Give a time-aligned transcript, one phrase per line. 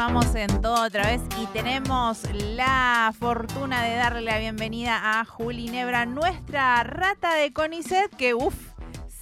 [0.00, 5.68] Continuamos en todo otra vez y tenemos la fortuna de darle la bienvenida a Juli
[5.68, 8.72] Nebra, nuestra rata de CONICET, que uff,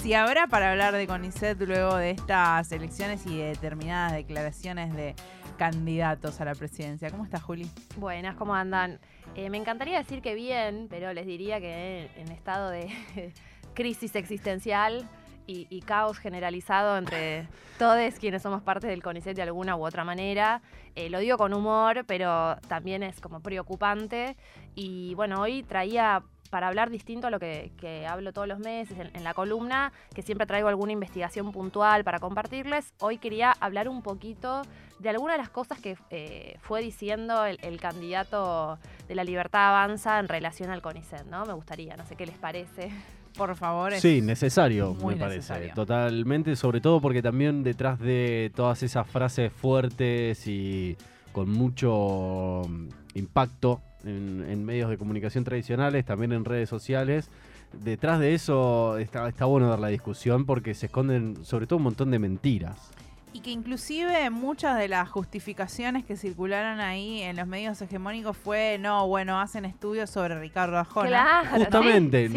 [0.00, 5.16] si habrá para hablar de CONICET luego de estas elecciones y de determinadas declaraciones de
[5.56, 7.10] candidatos a la presidencia.
[7.10, 7.68] ¿Cómo estás, Juli?
[7.96, 9.00] Buenas, ¿cómo andan?
[9.34, 12.88] Eh, me encantaría decir que bien, pero les diría que en estado de
[13.74, 15.08] crisis existencial
[15.48, 17.48] y, caos generalizado entre
[17.78, 20.60] todos quienes somos parte del CONICET de alguna u otra manera.
[20.94, 24.36] Eh, lo digo con humor, pero también es como preocupante.
[24.74, 29.24] Y bueno, hoy traía para hablar distinto a lo que, hablo todos los meses en,
[29.24, 32.92] la columna, que siempre traigo alguna investigación puntual para compartirles.
[33.00, 34.62] Hoy quería hablar un poquito
[34.98, 39.68] de algunas de las cosas que eh, fue diciendo el, el, candidato de la Libertad
[39.68, 41.46] Avanza en relación al CONICET, ¿no?
[41.46, 42.90] Me gustaría, no sé qué les parece
[43.36, 43.92] por favor.
[43.94, 45.72] sí, necesario, me parece.
[45.74, 50.96] Totalmente, sobre todo porque también detrás de todas esas frases fuertes y
[51.32, 57.30] con mucho mm, impacto en, medios de comunicación tradicionales, también en redes sociales,
[57.72, 61.84] detrás de eso está, está bueno dar la discusión porque se esconden sobre todo un
[61.84, 62.90] montón de mentiras.
[63.32, 68.78] Y que inclusive muchas de las justificaciones que circularon ahí en los medios hegemónicos fue,
[68.80, 71.08] no, bueno, hacen estudios sobre Ricardo Arjona.
[71.08, 72.28] Claro, Justamente,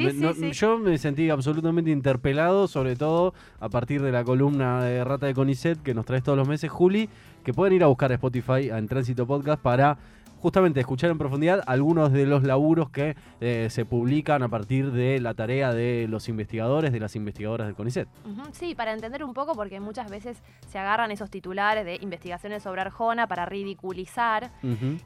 [0.52, 5.34] yo me sentí absolutamente interpelado, sobre todo a partir de la columna de Rata de
[5.34, 7.10] Conicet que nos traes todos los meses, Juli,
[7.44, 9.98] que pueden ir a buscar a Spotify en Tránsito Podcast para
[10.42, 15.20] justamente escuchar en profundidad algunos de los laburos que eh, se publican a partir de
[15.20, 18.08] la tarea de los investigadores, de las investigadoras del CONICET.
[18.52, 22.82] sí, para entender un poco, porque muchas veces se agarran esos titulares de investigaciones sobre
[22.82, 24.52] Arjona para ridiculizar.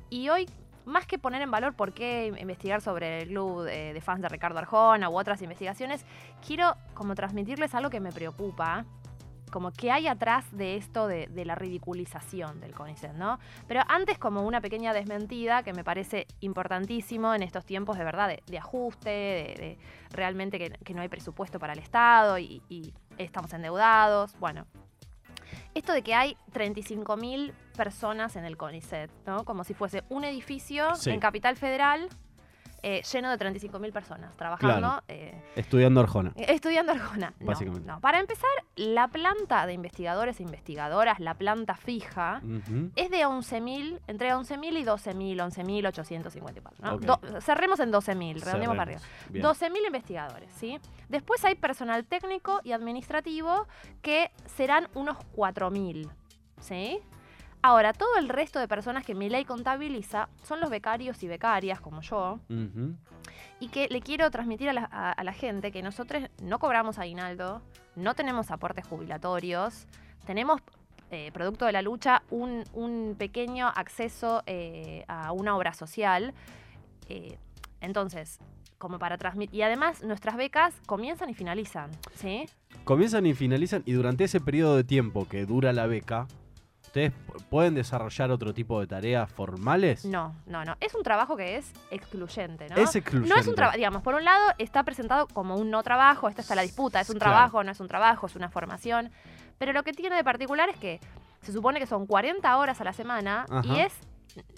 [0.09, 0.47] Y hoy
[0.85, 4.59] más que poner en valor por qué investigar sobre el club de, fans de Ricardo
[4.59, 6.05] Arjona u otras investigaciones,
[6.45, 8.85] quiero como transmitirles algo que me preocupa,
[9.55, 13.39] como qué hay atrás de esto de, la ridiculización del CONICET, ¿no?
[13.69, 18.37] Pero antes como una pequeña desmentida que me parece importantísimo en estos tiempos de verdad
[18.45, 19.77] de, ajuste, de,
[20.11, 24.65] realmente que, no hay presupuesto para el Estado y, estamos endeudados, bueno.
[25.73, 29.45] Esto de que hay 35.000 personas en el CONICET, ¿no?
[29.45, 32.09] Como si fuese un edificio en Capital Federal
[32.87, 35.01] eh, lleno de 35.000 personas trabajando.
[35.07, 36.33] Eh, estudiando Arjona.
[36.35, 37.33] Estudiando Arjona.
[37.39, 37.87] Básicamente.
[37.87, 37.99] No.
[37.99, 42.43] Para empezar, la planta de investigadores e investigadoras, la planta fija,
[42.95, 46.99] es de 11.000, entre 11.000 y 12.000, 11.854.
[47.01, 47.41] ¿no?
[47.41, 49.01] cerremos en 12.000, redondeemos para arriba.
[49.31, 50.79] 12.000 investigadores, ¿sí?
[51.09, 53.65] Después hay personal técnico y administrativo
[54.03, 56.07] que serán unos 4.000,
[56.59, 57.01] ¿sí?
[57.65, 61.81] Ahora, todo el resto de personas que mi ley contabiliza son los becarios y becarias,
[61.81, 62.39] como yo,
[63.59, 67.63] y que le quiero transmitir a la, gente que nosotros no cobramos aguinaldo,
[67.95, 69.87] no tenemos aportes jubilatorios,
[70.27, 70.61] tenemos,
[71.09, 76.35] eh, producto de la lucha, un, pequeño acceso eh, a una obra social.
[77.09, 77.39] Eh,
[77.81, 78.37] entonces,
[78.77, 79.55] como para transmitir.
[79.55, 82.45] Y además, nuestras becas comienzan y finalizan, ¿sí?
[82.83, 86.27] Comienzan y finalizan, y durante ese periodo de tiempo que dura la beca,
[86.95, 87.11] ¿Ustedes
[87.49, 90.05] pueden desarrollar otro tipo de tareas formales?
[90.05, 90.77] No, no, no.
[90.79, 92.77] Es un trabajo que es excluyente, ¿no?
[92.77, 93.27] Es excluyente.
[93.27, 96.41] No es un trabajo, digamos, por un lado está presentado como un no trabajo, esta
[96.41, 99.11] está la disputa, es un trabajo, no es un trabajo, es una formación.
[99.57, 101.01] Pero lo que tiene de particular es que
[101.41, 103.91] se supone que son 40 horas a la semana y es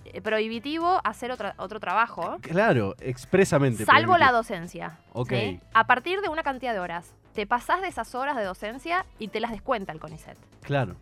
[0.06, 2.38] eh, prohibitivo hacer otro, otro trabajo.
[2.42, 3.84] Claro, expresamente.
[3.84, 5.00] Salvo la docencia.
[5.14, 5.34] Ok.
[5.74, 7.16] A partir de una cantidad de horas.
[7.34, 10.38] Te pasás de esas horas de docencia y te las descuenta el CONICET.
[10.62, 10.98] Claro.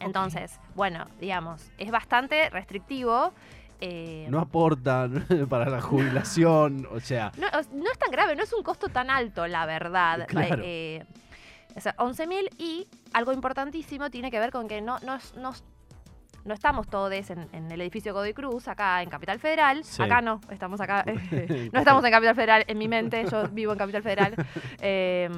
[0.00, 3.32] Entonces, bueno, digamos, es bastante restrictivo.
[3.80, 7.32] Eh, no aportan para la jubilación, o sea...
[7.38, 10.26] No, es tan grave, no es un costo tan alto, la verdad.
[10.28, 10.62] Claro.
[10.64, 11.04] Eh,
[11.76, 15.52] o sea, 11.000 y algo importantísimo tiene que ver con que no, no, no,
[16.44, 19.82] no estamos todos en, el edificio Godoy Cruz, acá en Capital Federal.
[19.98, 21.04] Acá no, estamos acá.
[21.72, 24.34] no estamos en Capital Federal, en mi mente, yo vivo en Capital Federal.
[24.80, 25.28] Eh,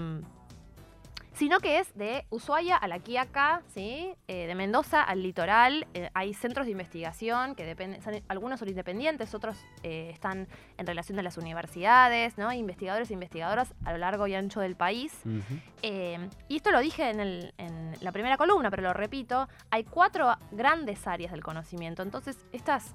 [1.34, 4.14] sino que es de Ushuaia a la Quiaca, ¿sí?
[4.28, 5.86] Eh, de Mendoza al litoral.
[5.94, 11.18] Eh, hay centros de investigación que dependen, algunos son independientes, otros eh, están en relación
[11.18, 12.52] a las universidades, ¿no?
[12.52, 15.12] investigadores e investigadoras a lo largo y ancho del país.
[15.82, 17.52] y esto lo dije en,
[18.00, 22.02] la primera columna, pero lo repito, hay cuatro grandes áreas del conocimiento.
[22.02, 22.94] Entonces, estas,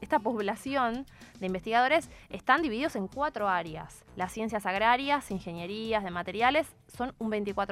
[0.00, 1.06] esta población
[1.40, 4.04] de investigadores están divididos en cuatro áreas.
[4.14, 7.65] Las ciencias agrarias, ingenierías de materiales son un 24%,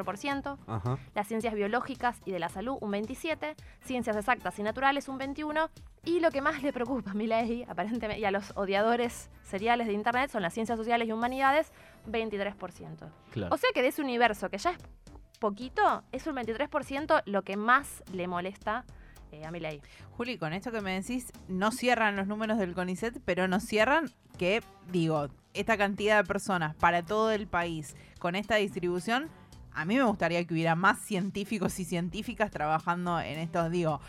[1.15, 5.69] las ciencias biológicas y de la salud un 27%, ciencias exactas y naturales un 21%,
[6.05, 9.95] y lo que más le preocupa a ley, aparentemente, y a los odiadores seriales de
[9.95, 11.73] Internet son las ciencias sociales y humanidades,
[12.11, 13.11] 23%.
[13.51, 14.79] O sea que de ese universo, que ya es
[15.39, 18.85] poquito, es un 23% lo que más le molesta
[19.43, 19.81] a mi ley.
[20.13, 24.11] Juli, con esto que me decís, no cierran los números del CONICET, pero nos cierran
[24.39, 29.29] que, digo, esta cantidad de personas para todo el país, con esta distribución,
[29.75, 34.01] a mí me gustaría que hubiera más científicos y científicas trabajando en estos, digo,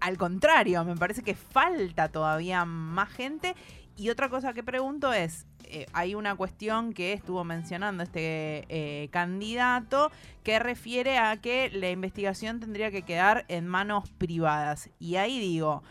[0.00, 3.54] al contrario, me parece que falta todavía más gente.
[3.96, 9.08] Y otra cosa que pregunto es, eh, hay una cuestión que estuvo mencionando este eh,
[9.10, 10.10] candidato
[10.44, 14.88] que refiere a que la investigación tendría que quedar en manos privadas.
[15.00, 15.82] Y ahí digo,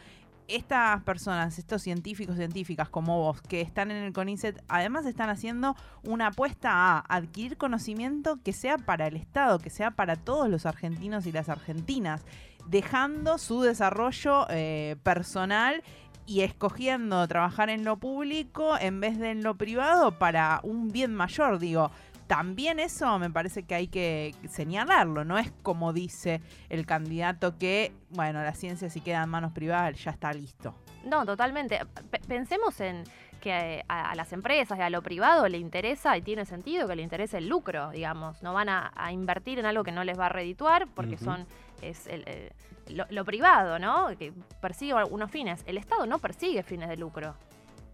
[0.47, 5.75] estas personas, estos científicos, científicas como vos, que están en el CONICET, además están haciendo
[6.03, 10.65] una apuesta a adquirir conocimiento que sea para el Estado, que sea para todos los
[10.65, 12.21] argentinos y las argentinas,
[12.67, 15.83] dejando su desarrollo eh, personal
[16.27, 21.15] y escogiendo trabajar en lo público en vez de en lo privado para un bien
[21.15, 21.89] mayor, digo.
[22.27, 27.93] También eso me parece que hay que señalarlo, no es como dice el candidato que,
[28.09, 30.75] bueno, la ciencia si queda en manos privadas ya está listo.
[31.05, 31.79] No, totalmente.
[32.27, 33.03] pensemos en
[33.39, 37.03] que a, las empresas y a lo privado le interesa y tiene sentido que le
[37.03, 38.43] interese el lucro, digamos.
[38.43, 41.45] No van a, invertir en algo que no les va a redituar porque son
[41.81, 42.51] es el, eh,
[42.89, 44.07] lo, privado, ¿no?
[44.17, 45.63] Que persigue unos fines.
[45.65, 47.35] El Estado no persigue fines de lucro.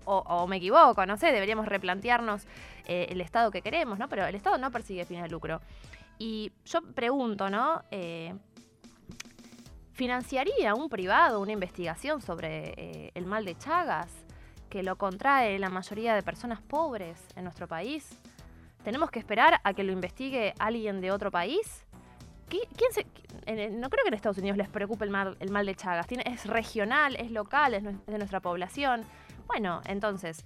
[0.05, 2.45] O, me equivoco, no sé, deberíamos replantearnos
[2.85, 4.09] eh, el Estado que queremos, ¿no?
[4.09, 5.61] Pero el Estado no persigue fines de lucro.
[6.17, 7.83] Y yo pregunto, ¿no?
[7.91, 8.33] Eh,
[9.93, 14.11] ¿Financiaría un privado una investigación sobre el mal de Chagas
[14.69, 18.09] que lo contrae la mayoría de personas pobres en nuestro país?
[18.83, 21.85] ¿Tenemos que esperar a que lo investigue alguien de otro país?
[22.49, 23.05] ¿Quién se,
[23.71, 26.05] no creo que en Estados Unidos les preocupe el mal, el mal de Chagas.
[26.25, 29.03] Es regional, es local, es, de nuestra población.
[29.47, 30.45] Bueno, entonces,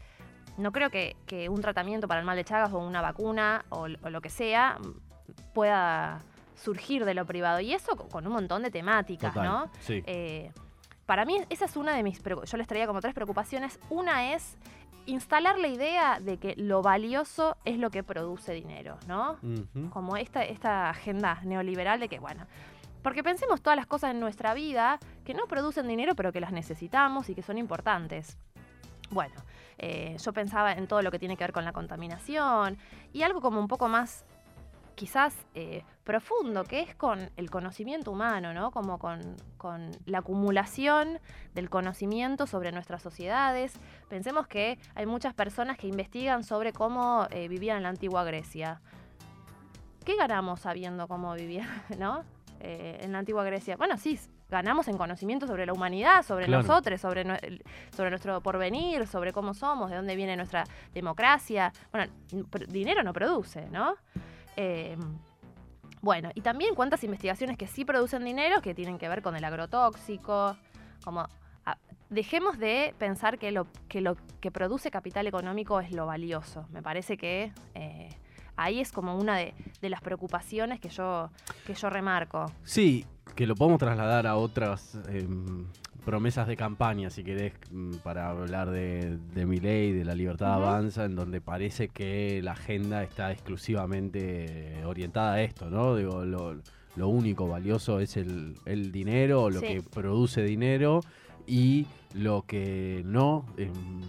[0.57, 1.15] no creo que,
[1.49, 4.77] un tratamiento para el mal de Chagas o una vacuna o, lo que sea
[5.53, 6.19] pueda
[6.55, 7.59] surgir de lo privado.
[7.59, 9.69] Y eso con un montón de temáticas, ¿no?
[9.79, 10.03] Sí.
[10.05, 10.51] Eh,
[11.05, 12.21] para mí, esa es una de mis.
[12.21, 13.79] Yo les traía como tres preocupaciones.
[13.89, 14.57] Una es
[15.07, 19.37] instalar la idea de que lo valioso es lo que produce dinero, ¿no?
[19.91, 22.45] Como esta, esta agenda neoliberal de que, bueno,
[23.01, 26.51] porque pensemos todas las cosas en nuestra vida que no producen dinero, pero que las
[26.51, 28.37] necesitamos y que son importantes.
[29.09, 29.35] Bueno,
[29.77, 32.77] eh, yo pensaba en todo lo que tiene que ver con la contaminación
[33.13, 34.25] y algo como un poco más
[34.97, 38.71] quizás eh, profundo, que es con el conocimiento humano, ¿no?
[38.71, 39.37] Como con,
[40.05, 41.19] la acumulación
[41.53, 43.73] del conocimiento sobre nuestras sociedades.
[44.09, 48.81] Pensemos que hay muchas personas que investigan sobre cómo eh, vivían en la antigua Grecia.
[50.03, 51.69] ¿Qué ganamos sabiendo cómo vivían,
[51.99, 52.23] ¿no?
[52.59, 53.77] Eh, en la antigua Grecia.
[53.77, 54.19] Bueno, sí,
[54.49, 57.23] ganamos en conocimiento sobre la humanidad, sobre nosotros, sobre,
[57.95, 60.63] sobre nuestro porvenir, sobre cómo somos, de dónde viene nuestra
[60.93, 61.73] democracia.
[61.91, 62.11] Bueno,
[62.67, 63.95] dinero no produce, ¿no?
[64.55, 64.99] Em,
[66.01, 69.43] bueno, y también cuántas investigaciones que sí producen dinero que tienen que ver con el
[69.43, 70.55] agrotóxico,
[71.03, 71.27] como
[72.09, 76.65] dejemos de pensar que lo, que lo que produce capital económico es lo valioso.
[76.71, 78.09] Me parece que eh,
[78.55, 81.29] ahí es como una de, las preocupaciones que yo,
[81.65, 82.51] que yo remarco.
[82.63, 83.05] Sí,
[83.35, 85.65] que lo podemos trasladar a otras em,
[86.07, 90.53] promesas de campaña, si querés, mm, para hablar de, de mi ley, de la libertad
[90.53, 95.97] avanza, en donde parece que la agenda está exclusivamente orientada a esto, ¿no?
[95.97, 98.55] Digo, lo, único valioso es el,
[98.93, 101.01] dinero, lo que produce dinero
[101.45, 104.01] y lo que no, em,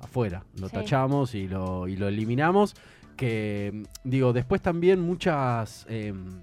[0.00, 2.76] afuera, lo tachamos y lo, y lo eliminamos.
[3.16, 5.86] Que, digo, después también muchas...
[5.88, 6.40] Em,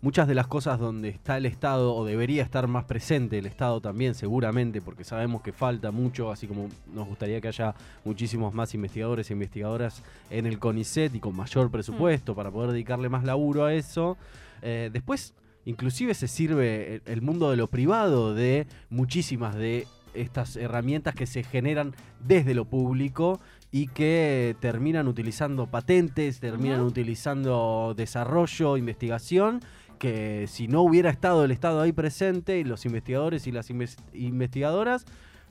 [0.00, 3.80] muchas de las cosas donde está el Estado o debería estar más presente el Estado
[3.80, 7.74] también seguramente porque sabemos que falta mucho, así como nos gustaría que haya
[8.04, 12.36] muchísimos más investigadores e investigadoras en el CONICET y con mayor presupuesto mm.
[12.36, 14.16] para poder dedicarle más laburo a eso.
[14.62, 15.34] Eh, después,
[15.64, 21.42] inclusive se sirve el mundo de lo privado de muchísimas de estas herramientas que se
[21.42, 29.60] generan desde lo público y que terminan utilizando patentes, terminan utilizando desarrollo, investigación
[29.98, 35.06] que si no hubiera estado el Estado ahí presente y los investigadores y las investigadoras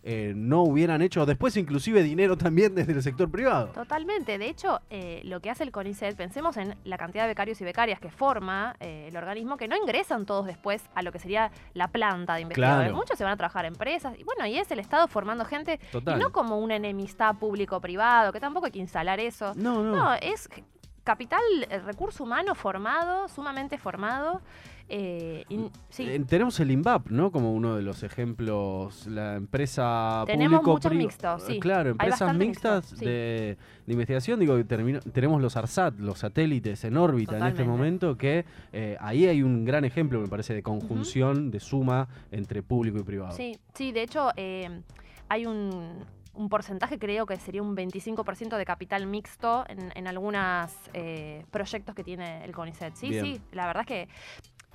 [0.08, 3.70] eh, no hubieran hecho después inclusive dinero también desde el sector privado.
[3.70, 4.38] Totalmente.
[4.38, 7.64] De hecho, eh, lo que hace el CONICET, pensemos en la cantidad de becarios y
[7.64, 11.50] becarias que forma eh, el organismo, que no ingresan todos después a lo que sería
[11.74, 12.94] la planta de investigadores.
[12.94, 14.14] Muchos se van a trabajar en empresas.
[14.20, 18.40] Y bueno, y es el Estado formando gente, y no como una enemistad público-privado, que
[18.40, 19.54] tampoco hay que instalar eso.
[19.56, 19.96] No, no.
[19.96, 20.48] No, es
[21.06, 24.42] capital, el recurso humano formado, sumamente formado.
[24.88, 25.46] Eh,
[25.98, 27.32] eh, tenemos el INVAP, ¿no?
[27.32, 31.60] Como uno de los ejemplos, la empresa Tenemos muchos mixtos, sí.
[31.60, 33.58] Claro, empresas mixtas de,
[33.88, 34.40] investigación.
[34.40, 39.42] Digo, tenemos los ARSAT, los satélites en órbita en este momento, que eh, ahí hay
[39.42, 43.36] un gran ejemplo, me parece, de conjunción, de suma entre público y privado.
[43.36, 44.30] Sí, sí, de hecho,
[45.30, 50.72] hay un, un porcentaje, creo que sería un 25% de capital mixto en, en algunos
[50.94, 52.96] eh, proyectos que tiene el CONICET.
[52.96, 54.10] Sí, sí, la verdad es que...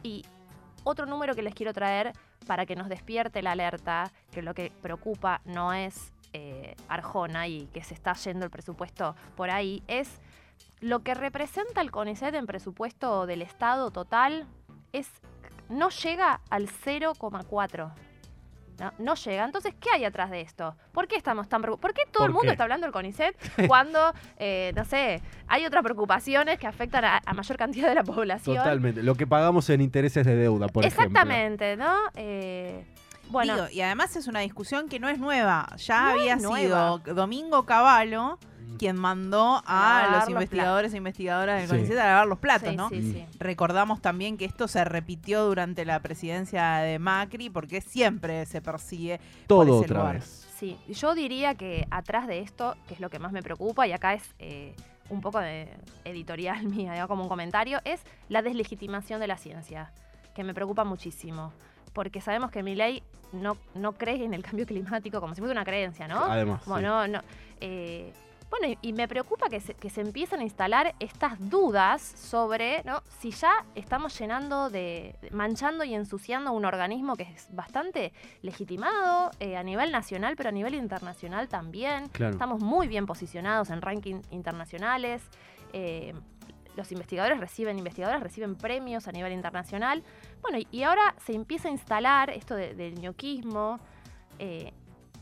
[0.02, 0.25] Y
[0.85, 2.12] otro número que les quiero traer
[2.47, 7.67] para que nos despierte la alerta, que lo que preocupa no es eh, Arjona y
[7.67, 10.21] que se está yendo el presupuesto por ahí, es
[10.81, 14.47] lo que representa el CONICET en presupuesto del Estado total,
[14.93, 15.11] es
[15.69, 17.93] no llega al 0,4
[18.99, 19.45] no, llega.
[19.45, 20.75] Entonces, ¿qué hay atrás de esto?
[20.93, 21.81] ¿Por qué estamos tan preocupados?
[21.81, 23.37] ¿Por qué todo el mundo está hablando del CONICET
[23.69, 28.57] cuando, eh, no sé, hay otras preocupaciones que afectan a, mayor cantidad de la población?
[28.57, 29.03] Totalmente.
[29.03, 31.95] Lo que pagamos en intereses de deuda, por Exactamente, ¿no?
[32.15, 32.85] Eh,
[33.29, 33.69] bueno.
[33.71, 35.69] y además es una discusión que no es nueva.
[35.77, 38.39] Ya había sido Domingo Cavallo
[38.79, 42.91] quien mandó a los investigadores e investigadoras del CONICET a lavar los platos, ¿no?
[43.39, 49.21] Recordamos también que esto se repitió durante la presidencia de Macri porque siempre se persigue
[49.47, 50.47] todo otra vez.
[50.59, 53.93] Sí, yo diría que atrás de esto, que es lo que más me preocupa, y
[53.93, 54.75] acá es eh,
[55.09, 55.69] un poco de
[56.05, 59.91] editorial mía, digo, como un comentario, es la deslegitimación de la ciencia,
[60.35, 61.53] que me preocupa muchísimo
[61.93, 65.53] porque sabemos que mi ley no, no cree en el cambio climático como si fuera
[65.53, 66.25] una creencia, ¿no?
[66.25, 66.62] Además.
[66.67, 67.21] Bueno, no,
[67.61, 68.12] eh,
[68.50, 73.02] bueno, y, me preocupa que se, que se empiecen a instalar estas dudas sobre ¿no?
[73.21, 79.57] si ya estamos llenando de, manchando y ensuciando un organismo que es bastante legitimado eh,
[79.57, 82.11] a nivel nacional, pero a nivel internacional también.
[82.12, 85.23] Estamos muy bien posicionados en rankings internacionales.
[85.73, 86.12] Eh,
[86.76, 90.02] los investigadores reciben, investigadoras reciben premios a nivel internacional.
[90.42, 93.78] Bueno, y, ahora se empieza a instalar esto del ñoquismo.
[94.38, 94.73] Eh,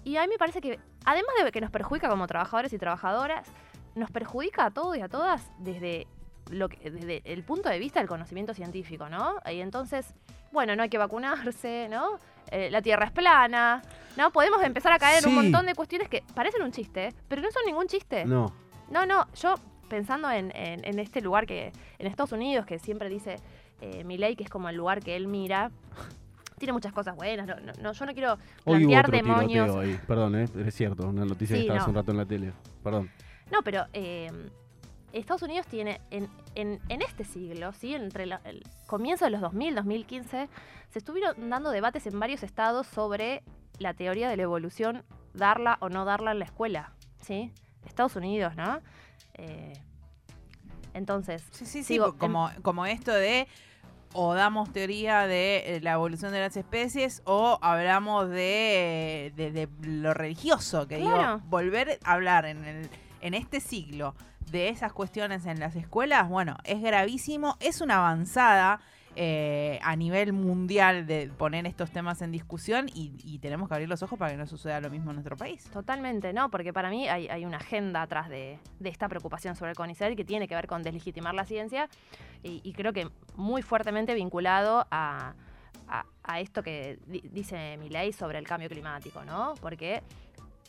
[0.05, 3.47] y a mí me parece que además de que nos perjudica como trabajadores y trabajadoras,
[3.95, 6.07] nos perjudica a todos y a todas desde,
[6.51, 9.37] lo que, desde el punto de vista del conocimiento científico, ¿no?
[9.51, 10.15] Y entonces,
[10.53, 12.19] bueno, no hay que vacunarse, ¿no?
[12.51, 13.83] Eh, la Tierra es plana,
[14.17, 14.31] ¿no?
[14.31, 17.51] Podemos empezar a caer en un montón de cuestiones que parecen un chiste, pero no
[17.51, 18.25] son ningún chiste.
[18.25, 18.53] No.
[18.91, 19.55] No, no, yo
[19.89, 20.51] pensando en,
[20.99, 23.37] este lugar que, en Estados Unidos, que siempre dice
[23.81, 25.71] eh, mi ley, que es como el lugar que él mira,
[26.59, 27.47] tiene muchas cosas buenas.
[27.81, 29.99] No, yo no quiero plantear demonios.
[30.07, 30.49] Perdón, ¿eh?
[30.67, 32.53] es cierto, una noticia que estaba hace un rato en la tele.
[32.83, 33.11] Perdón.
[33.51, 34.31] No, pero eh,
[35.13, 37.95] Estados Unidos tiene en, en, este siglo, ¿sí?
[37.95, 40.49] entre el comienzo de los 2000, 2015,
[40.91, 43.43] se estuvieron dando debates en varios estados sobre
[43.79, 46.93] la teoría de la evolución, darla o no darla en la escuela.
[47.23, 47.53] ¿sí?
[47.87, 48.81] Estados Unidos, ¿no?
[49.35, 49.73] Eh,
[50.95, 51.45] entonces.
[51.53, 53.49] Sí, sí, sí, como, como esto de
[54.13, 60.15] o damos teoría de eh, la evolución de las especies o hablamos de, de, lo
[60.15, 64.15] religioso, que digo, volver a hablar en, el, en este siglo
[64.51, 68.81] de esas cuestiones en las escuelas, bueno, es gravísimo, es una avanzada
[69.17, 74.03] eh, a nivel mundial de poner estos temas en discusión y, tenemos que abrir los
[74.03, 75.65] ojos para que no suceda lo mismo en nuestro país.
[75.71, 76.51] Totalmente, ¿no?
[76.51, 80.49] Porque para mí hay, una agenda atrás de, esta preocupación sobre el CONICET que tiene
[80.49, 81.89] que ver con deslegitimar la ciencia
[82.43, 85.35] y, creo que muy fuertemente vinculado a,
[86.39, 89.55] esto que dice mi ley sobre el cambio climático, ¿no?
[89.61, 90.03] Porque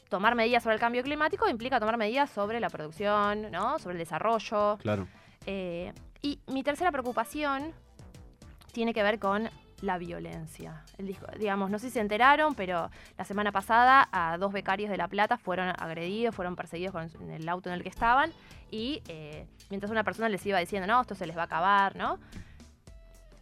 [0.09, 3.77] tomar medidas sobre el cambio climático implica tomar medidas sobre la producción, ¿no?
[3.79, 4.77] Sobre el desarrollo.
[4.77, 5.07] Claro.
[5.45, 7.73] Eh, y mi tercera preocupación
[8.71, 9.49] tiene que ver con
[9.81, 10.83] la violencia.
[10.97, 14.97] El digamos, no sé si se enteraron, pero la semana pasada a dos becarios de
[14.97, 18.31] La Plata fueron agredidos, fueron perseguidos con el auto en el que estaban
[18.71, 21.95] y eh, mientras una persona les iba diciendo, no, esto se les va a acabar,
[21.95, 22.19] ¿no?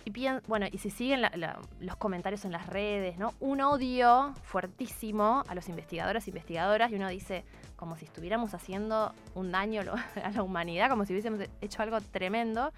[0.05, 1.21] Y bueno, y si siguen
[1.81, 3.33] los comentarios en las redes, ¿no?
[3.41, 7.43] Un odio fuertísimo a los investigadores e investigadoras y uno dice,
[7.75, 9.81] como si estuviéramos haciendo un daño
[10.23, 12.71] a la humanidad, como si hubiésemos hecho algo tremendo.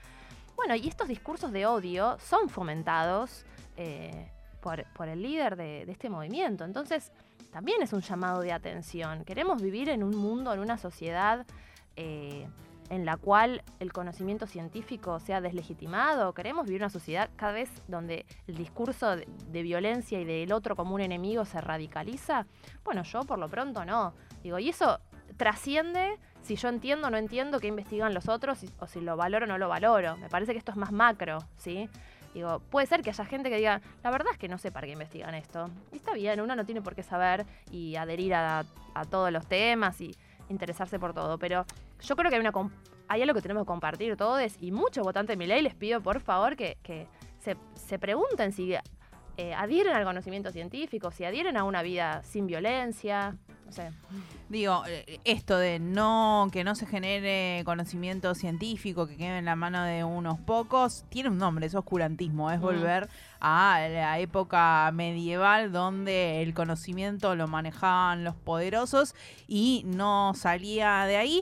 [0.60, 3.46] Bueno, y estos discursos de odio son fomentados
[3.78, 6.66] eh, por, el líder de, este movimiento.
[6.66, 7.14] Entonces,
[7.50, 9.24] también es un llamado de atención.
[9.24, 11.48] Queremos vivir en un mundo, en una sociedad
[11.96, 12.46] eh,
[12.90, 16.34] en la cual el conocimiento científico sea deslegitimado.
[16.34, 20.76] Queremos vivir una sociedad cada vez donde el discurso de, de violencia y del otro
[20.76, 22.48] como un enemigo se radicaliza.
[22.84, 24.14] Bueno, yo por lo pronto no.
[24.44, 25.00] Digo, y eso
[25.38, 29.46] trasciende si yo entiendo o no entiendo qué investigan los otros o si lo valoro
[29.46, 30.18] o no lo valoro.
[30.18, 31.90] Me parece que esto es más macro, ¿sí?
[32.34, 34.86] Digo, puede ser que haya gente que diga, la verdad es que no sé para
[34.86, 35.70] qué investigan esto.
[35.92, 38.66] Y está bien, uno no tiene por qué saber y adherir a,
[39.10, 40.14] todos los temas y
[40.50, 41.38] interesarse por todo.
[41.38, 41.66] Pero
[42.02, 42.52] yo creo que hay una
[43.08, 46.00] hay algo que tenemos que compartir todos y muchos votantes de mi ley les pido
[46.02, 46.78] por favor que,
[47.40, 48.76] se, se, pregunten si
[49.38, 53.36] eh, adhieren al conocimiento científico, si adhieren a una vida sin violencia,
[53.70, 53.92] no sé.
[54.50, 59.56] Digo, eh, esto de no que no se genere conocimiento científico, que quede en la
[59.56, 63.10] mano de unos pocos, tiene un nombre, es oscurantismo, es volver
[63.40, 69.14] a la época medieval donde el conocimiento lo manejaban los poderosos
[69.48, 71.42] y no salía de ahí.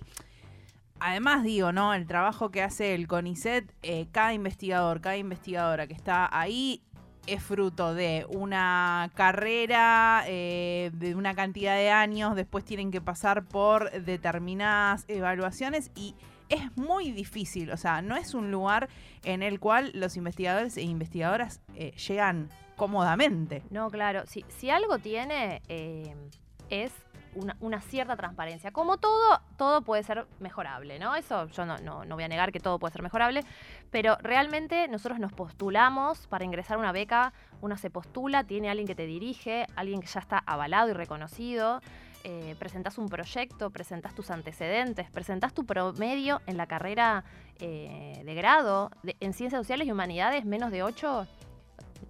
[0.99, 1.93] Además, digo, ¿no?
[1.93, 6.81] El trabajo que hace el CONICET, eh, cada investigador, cada investigadora que está ahí
[7.27, 13.45] es fruto de una carrera eh, de una cantidad de años, después tienen que pasar
[13.45, 16.15] por determinadas evaluaciones y
[16.49, 18.87] es muy difícil, o sea, no es un lugar
[19.23, 23.63] en el cual los investigadores e investigadoras eh, llegan cómodamente.
[23.69, 26.15] No, claro, si, si algo tiene eh,
[26.69, 26.91] es
[27.35, 28.71] una, cierta transparencia.
[28.71, 31.15] Como todo, todo puede ser mejorable, ¿no?
[31.15, 33.43] Eso yo no, no, voy a negar que todo puede ser mejorable,
[33.91, 38.87] pero realmente nosotros nos postulamos para ingresar a una beca, uno se postula, tiene alguien
[38.87, 41.81] que te dirige, alguien que ya está avalado y reconocido.
[42.23, 47.23] Eh, presentas un proyecto, presentas tus antecedentes, presentas tu promedio en la carrera
[47.59, 51.27] eh, de grado en Ciencias Sociales y Humanidades, menos de 8.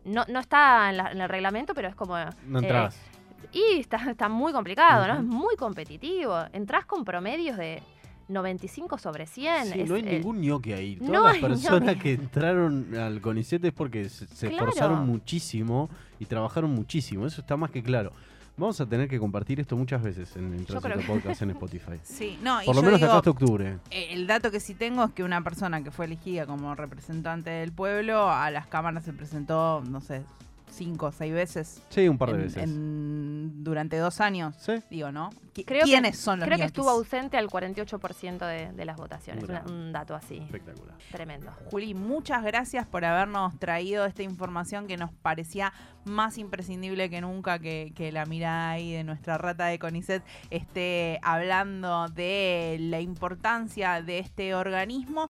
[0.06, 2.16] No, no está en, el reglamento, pero es como...
[2.46, 2.96] No entras.
[2.96, 3.17] Eh,
[3.51, 5.15] y está, está muy complicado, ¿no?
[5.15, 6.36] Es muy competitivo.
[6.53, 7.82] Entrás con promedios de
[8.27, 9.65] 95 sobre 100.
[9.67, 10.96] Sí, no hay eh, ningún ñoque ahí.
[10.98, 15.89] Todas las personas que entraron al CONICET es porque se, esforzaron muchísimo
[16.20, 17.25] y trabajaron muchísimo.
[17.25, 18.12] Eso está más que claro.
[18.58, 20.65] Vamos a tener que compartir esto muchas veces en el
[21.06, 22.00] Podcast en Spotify.
[22.01, 23.77] Sí, no, Por lo menos hasta octubre.
[23.91, 27.51] Eh, el dato que sí tengo es que una persona que fue elegida como representante
[27.51, 30.24] del pueblo a las cámaras se presentó, no sé,
[30.70, 31.82] cinco o seis veces.
[31.90, 32.64] Sí, un par de veces.
[32.68, 34.56] durante dos años.
[34.60, 34.74] Sí.
[34.90, 35.30] Digo, ¿no?
[35.66, 39.44] Creo ¿Quiénes que, son los Creo que estuvo ausente al 48% de, de, las votaciones.
[39.68, 40.38] un dato así.
[40.38, 40.96] Espectacular.
[41.12, 41.52] Tremendo.
[41.72, 45.74] Juli, muchas gracias por habernos traído esta información que nos parecía
[46.06, 51.20] más imprescindible que nunca que, que la mirada ahí de nuestra rata de CONICET esté
[51.22, 55.26] hablando de la importancia de este organismo